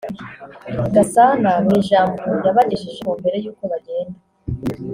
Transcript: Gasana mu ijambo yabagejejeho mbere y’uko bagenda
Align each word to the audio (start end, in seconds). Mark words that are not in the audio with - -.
Gasana 0.93 1.51
mu 1.65 1.71
ijambo 1.81 2.23
yabagejejeho 2.45 3.11
mbere 3.19 3.35
y’uko 3.43 3.63
bagenda 3.71 4.19